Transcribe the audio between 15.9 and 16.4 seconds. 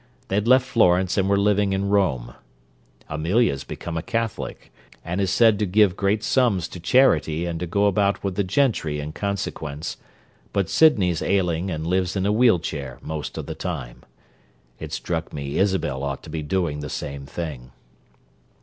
ought to